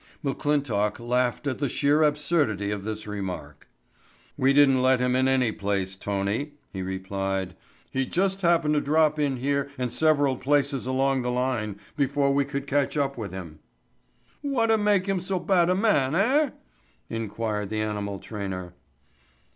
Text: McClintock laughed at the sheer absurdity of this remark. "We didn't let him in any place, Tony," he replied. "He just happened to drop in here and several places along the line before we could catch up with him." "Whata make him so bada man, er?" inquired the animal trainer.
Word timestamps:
McClintock 0.25 0.97
laughed 0.99 1.45
at 1.45 1.59
the 1.59 1.69
sheer 1.69 2.01
absurdity 2.01 2.71
of 2.71 2.83
this 2.83 3.05
remark. 3.05 3.67
"We 4.35 4.51
didn't 4.51 4.81
let 4.81 4.99
him 4.99 5.15
in 5.15 5.27
any 5.27 5.51
place, 5.51 5.95
Tony," 5.95 6.53
he 6.73 6.81
replied. 6.81 7.55
"He 7.91 8.07
just 8.07 8.41
happened 8.41 8.73
to 8.73 8.81
drop 8.81 9.19
in 9.19 9.37
here 9.37 9.69
and 9.77 9.93
several 9.93 10.37
places 10.37 10.87
along 10.87 11.21
the 11.21 11.29
line 11.29 11.79
before 11.95 12.33
we 12.33 12.45
could 12.45 12.65
catch 12.65 12.97
up 12.97 13.15
with 13.15 13.31
him." 13.31 13.59
"Whata 14.41 14.79
make 14.79 15.05
him 15.05 15.19
so 15.21 15.39
bada 15.39 15.79
man, 15.79 16.15
er?" 16.15 16.53
inquired 17.07 17.69
the 17.69 17.81
animal 17.81 18.17
trainer. 18.17 18.73